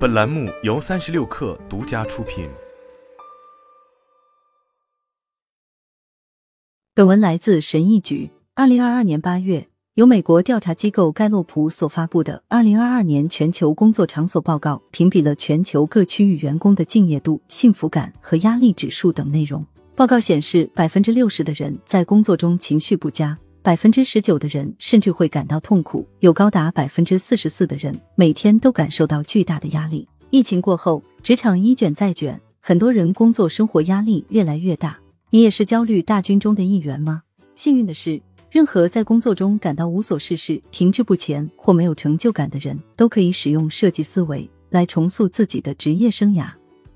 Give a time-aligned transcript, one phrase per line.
[0.00, 2.48] 本栏目由三十六氪独家出品。
[6.94, 8.30] 本文来自神意局。
[8.54, 19.62] 二零二二年八月，由美国调查机构盖洛普所发布的《二零二二年全球工作场所报告》评比了全球各区域员工的敬业度、幸福感和压力指数等内容。
[19.94, 23.36] 报告显示，百分之六十的人在工作中情绪不佳。
[23.62, 30.08] 百分之十九的人甚至会感到痛苦，有高达百分之四十四的人每天都感受到巨大的压力。
[30.30, 34.98] 疫情过后，职场一卷再卷，很多人工作生活压力越来越大。
[35.28, 37.22] 你也是焦虑大军中的一员吗？
[37.54, 38.18] 幸运的是，
[38.50, 46.48] 任何在工作中感到无所事事、停滞不前或没有成就感的人，都可以使用设计思维来重塑自己的职业生涯，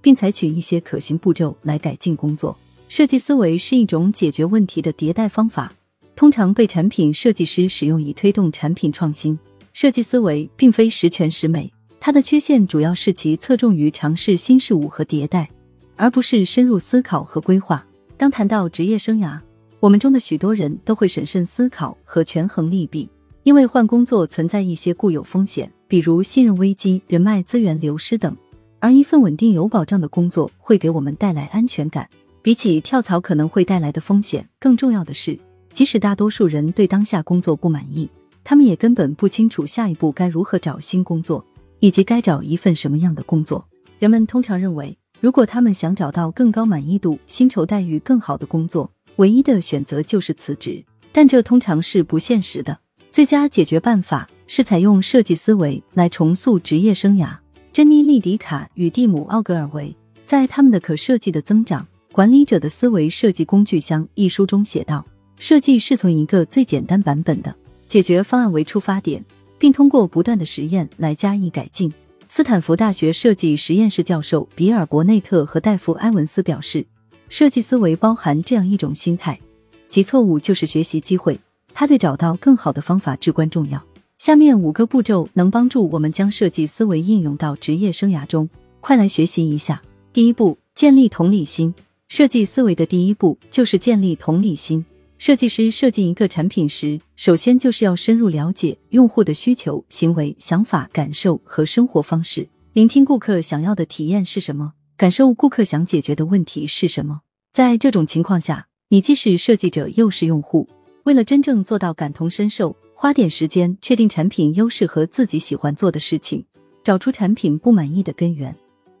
[0.00, 2.58] 并采取一些可行步骤来改进工作。
[2.88, 5.72] 设计思维是一种解决问题的迭代方法。
[6.18, 9.38] 通常被产品设计师使用以推动产品创新。
[9.72, 15.48] 设计思维并非十全十美，它的缺陷主要是其侧重于尝试新事物和迭代，
[15.94, 17.86] 而不是深入思考和规划。
[18.16, 19.38] 当谈到职业生涯，
[19.78, 23.08] 我们中的许多人都会审慎思考和权衡利弊，
[23.44, 28.36] 因为换工作存在一些固有风险，比如信任危机、人脉资源流失等。
[28.80, 32.10] 而一份稳定有保障的工作会给我们带来安全感，
[32.42, 35.38] 比起跳槽可能会带来的风险，更重要的是。
[35.78, 38.10] 即使大多数人对当下工作不满意，
[38.42, 41.46] 他们也根本不清楚下一步该如何找新工作，
[41.78, 43.64] 以及该找一份什么样的工作。
[44.00, 50.84] 人们通常认为，如果他们想找到更高满意度、薪酬待遇更好的工作，唯一的选择就是辞职。
[51.12, 52.76] 但这通常是不现实的。
[53.12, 57.30] 最佳解决办法是采用设计思维来重塑职业生涯。
[57.72, 59.94] 珍妮·利迪卡与蒂姆·奥格尔维
[60.26, 65.06] 在他们的《可设计的增长：管理者的思维设计工具箱》一书中写道。
[65.38, 67.54] 设计是从一个最简单版本的
[67.86, 69.24] 解决方案为出发点，
[69.58, 71.92] 并通过不断的实验来加以改进。
[72.28, 76.84] 斯坦福大学设计实验室教授比尔·伯内特和戴夫·埃文斯表示，
[77.28, 79.40] 设计思维包含这样一种心态：
[79.88, 81.38] 其错误就是学习机会。
[81.72, 83.82] 它对找到更好的方法至关重要。
[84.18, 88.50] 下面五个步骤能帮助我们将设计思维应用到职业生涯中，
[88.80, 89.80] 快来学习一下。
[90.12, 91.72] 第一步，建立同理心。
[92.08, 94.84] 设计思维的第一步就是建立同理心。
[95.18, 107.22] 设计师设计一个产品时，首先就是要深入了解用户的需求、行为、想法、感受和生活方式，聆听顾客想要的体验是什么，感受顾客想解决的问题是什么。
[107.52, 110.68] 在这种情况下，你既是设计者又是用户。
[111.02, 116.44] 为了真正做到感同身受，花点时间确定产品优势和自己喜欢做的事情，
[116.84, 118.54] 找出产品不满意的根源，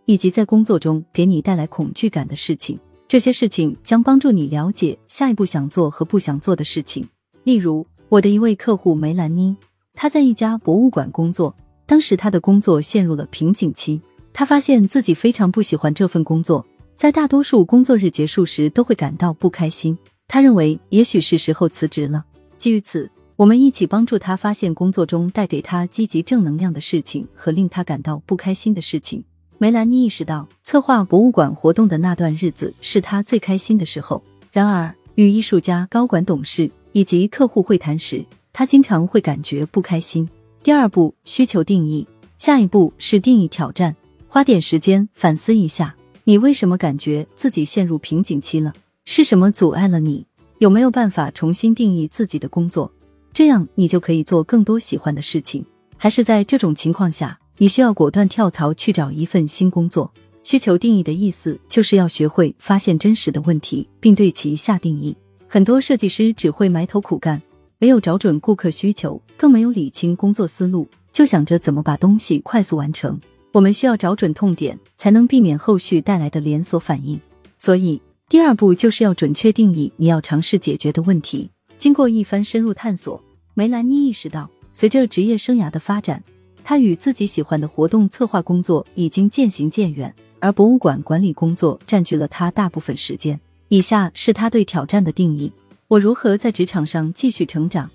[0.06, 2.76] 以及在工作中给你带来恐惧感的事情。
[3.08, 7.08] 这些事情将帮助你了解下一步想做和不想做的事情。
[7.42, 9.56] 例如，我的一位客户梅兰妮，
[9.94, 13.98] 她在一家博物馆工作，当时她的工作陷入了瓶颈期。
[14.30, 19.96] 她发现自己非常不喜欢这份工作，在大多数工作日结束时都会感到不开心。
[20.26, 22.22] 她认为也许是时候辞职了。
[22.58, 29.24] 基于此，我们一起帮助她发现工作中带给她积极正能量的事情和令她感到不开心的事情。
[29.60, 34.22] 梅兰妮意识到，策划博物馆活动的那段日子是她最开心的时候。
[34.52, 40.28] 然而，与艺术家、高管、董事以及客户会谈时，她经常会感觉不开心。
[40.62, 42.06] 第二步，需求定义。
[42.38, 43.96] 下一步是定义挑战，
[44.28, 45.92] 花点时间反思一下，
[46.22, 48.72] 你为什么感觉自己陷入瓶颈期了？
[49.06, 50.24] 是什么阻碍了你？
[50.58, 52.92] 有没有办法重新定义自己的工作？
[53.32, 55.66] 这样你就可以做更多喜欢的事情。
[55.96, 57.36] 还是在这种情况下？
[57.58, 60.10] 你需要果断跳槽去找一份新工作。
[60.44, 65.14] 需求定义的意思就是要学会发现真实的问题，并对其下定义。
[65.46, 67.42] 很多设计师只会埋头苦干，
[67.78, 73.20] 没有找准顾客需求，更没有理清工作思路，就想着怎么把东西快速完成。
[73.52, 77.20] 我们需要找准痛点，才能避免后续带来的连锁反应。
[77.58, 81.50] 所以，第二步就是要准确定义你要尝试解决的问题。
[81.76, 83.22] 经过一番深入探索，
[83.54, 86.22] 梅兰妮意识到，随着职业生涯的发展。
[86.68, 93.40] 他与自己喜欢的活动策划工作已经渐行渐远，而博物馆管理工作占据了他大部分时间。
[93.68, 95.50] 以下是他对挑战的定义：
[95.86, 97.90] 我如何在职场上继续成长，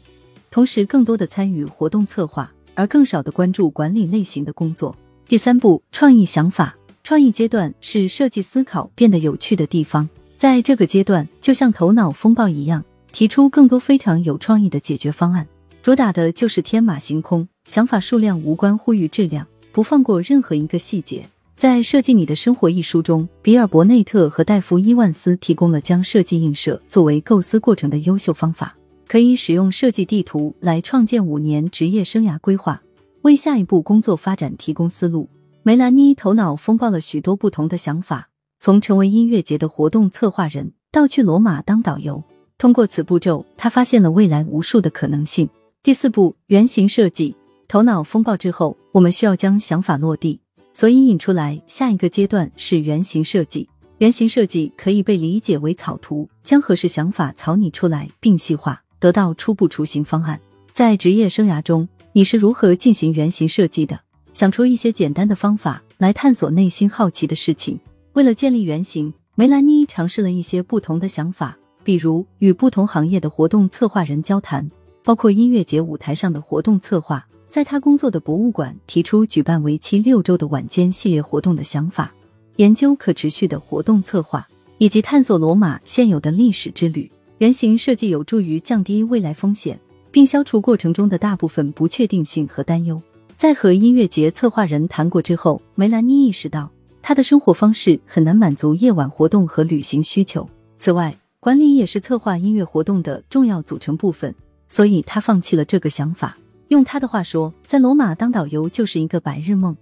[0.49, 4.95] 同时更多的参与活动策划，而更少的关注管理类型的工作。
[5.27, 6.75] 第三步，创意想法。
[7.03, 15.47] 创意阶段是设计思考变得有趣的地方，在这个阶段，就像头脑风暴一样，提出更多非常有创意的解决方案。
[15.83, 21.29] 主打的就是天马行空，想法数量无关乎于质量，不放过任何一个细节。
[21.57, 28.73] 在《设计你的生活》一书中，比尔·伯内特和戴夫·伊万斯提供了将设计映射作为构思过程的优秀方法。
[29.09, 32.81] 可以使用设计地图来创建五年职业生涯规划，
[33.23, 35.27] 为下一步工作发展提供思路。
[35.63, 38.29] 梅兰妮头脑风暴了许多不同的想法，
[38.61, 42.23] 从成为音乐节的活动策划人到去罗马当导游。
[42.57, 45.49] 通过此步骤，她发现了未来无数的可能性。
[45.83, 47.35] 第四步，原型设计。
[47.67, 50.39] 头脑风暴之后，我们需要将想法落地，
[50.71, 53.67] 所以引出来下一个阶段是原型设计。
[53.97, 60.39] 原型设计可以被理解为草图，将合适想法草拟出来并细化，得到初步雏形方案。
[60.71, 63.99] 在职业生涯中，你是如何进行原型设计的？
[64.31, 67.77] 想出一些简单的方法来探索内心好奇的事情。
[68.13, 74.71] 为了建立原型，梅兰妮尝试了一些不同的想法，比如与不同行业的活动策划人交谈，
[75.03, 77.25] 包括音乐节舞台上的活动策划。
[77.49, 82.11] 在他工作的博物馆提出举办为期六周的晚间系列活动的想法，
[82.55, 84.47] 研究可持续的活动策划，
[84.79, 87.11] 以及探索罗马现有的历史之旅。
[87.37, 89.79] 原型设计有助于降低未来风险，
[90.09, 92.99] 并消除过程中的大部分不确定性和担忧。
[93.37, 96.71] 在和音乐节策划人谈过之后，梅兰妮意识到
[97.03, 100.49] 她的生活方式很难满足夜晚活动和旅行需求。
[100.79, 104.33] 此外，管理也是策划音乐活动的重要组成部分，
[104.67, 106.37] 所以他放弃了这个想法。
[106.69, 109.75] 用他的话说，在罗马当导游就是一个白日梦。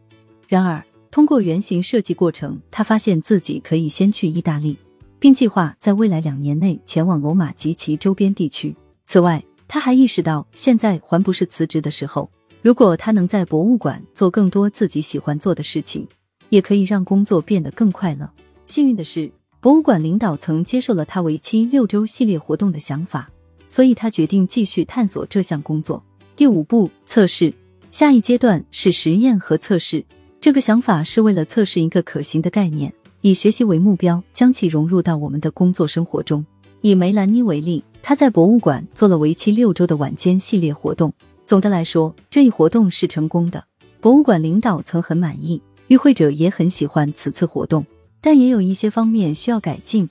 [0.48, 4.78] 然而，通过原型设计过程，他发现自己可以先去意大利，
[5.20, 8.76] 并计划在未来两年内前往罗马及其周边地区。
[9.06, 12.30] 此外，他还意识到现在还不是辞职的时候。
[12.62, 16.08] 如果他能在博物馆做更多自己喜欢做的事情，
[16.50, 18.30] 也可以让工作变得更快乐。
[18.66, 23.32] 幸运的是，博物馆领导曾接受了他为期六周系列活动的想法，
[23.72, 26.04] 所以他决定继续探索这项工作。
[26.36, 27.54] 第五步测试，
[27.90, 30.04] 下一阶段是实验和测试。
[30.42, 36.46] 这个想法是为了测试一个可行的概念，以学习为目标，将其融入到我们的工作生活中。
[36.82, 41.14] 以梅兰妮为例，她在博物馆做了为期六周的晚间系列活动。
[41.46, 43.64] 总的来说，这一活动是成功的，
[44.02, 47.86] 博物馆领导曾很满意，与会者也很喜欢此次活动。
[48.20, 50.10] 但也有一些方面需要改进。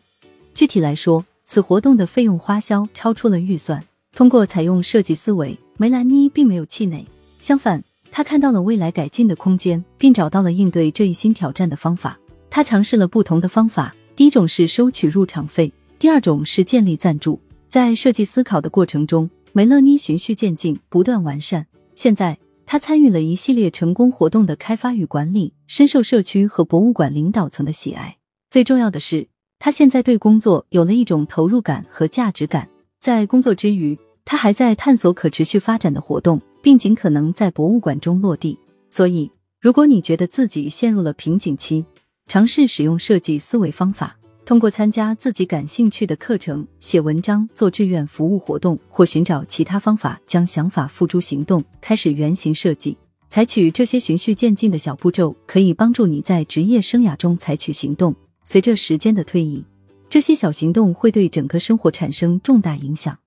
[0.55, 3.85] 具体来说，此活动的费用花销超出了预算。
[4.15, 5.59] 通过采用设计思维。
[5.79, 7.05] 梅兰妮并没有气馁，
[7.41, 7.83] 相反，
[8.13, 12.17] 她看到了未来改进的空间，并找到了应对这一新挑战的方法。
[12.49, 17.41] 她尝试了不同的方法，第一种是收取入场费，第二种是建立赞助。
[17.67, 21.67] 在设计思考的过程中，梅勒妮循序渐进，不断完善。
[21.97, 28.19] 现在，她参与了一系列成功活动的开发与管理，深受社区和博物馆领导层的喜爱。
[28.51, 29.29] 最重要的是，
[29.63, 32.67] 他现在对工作有了一种投入感和价值感。
[32.99, 38.59] 在工作之余，他还在探索可持续发展的活动，并尽可能在博物馆中落地。
[38.89, 39.31] 所以，
[39.61, 41.85] 如果你觉得自己陷入了瓶颈期，
[42.27, 44.17] 尝试使用设计思维方法，
[44.47, 52.97] 通过参加自己感兴趣的课程、写文章、做志愿服务活动，或寻找其他方法，将想法付诸行动，开始原型设计。
[53.29, 58.15] 采取这些循序渐进的小步骤，可以帮助你在职业生涯中采取行动。
[58.43, 59.65] 随着时间的推移，
[60.09, 63.21] 这些小行动会对整个生活产生重大影响。